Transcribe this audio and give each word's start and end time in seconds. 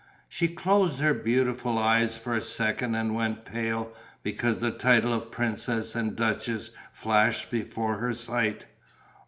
She 0.27 0.47
closed 0.47 0.97
her 0.97 1.13
beautiful 1.13 1.77
eyes 1.77 2.17
for 2.17 2.33
a 2.33 2.41
second 2.41 2.95
and 2.95 3.13
went 3.13 3.45
pale, 3.45 3.93
because 4.23 4.57
the 4.57 4.71
title 4.71 5.13
of 5.13 5.29
princess 5.29 5.93
and 5.93 6.15
duchess 6.15 6.71
flashed 6.91 7.51
before 7.51 7.97
her 7.97 8.15
sight. 8.15 8.65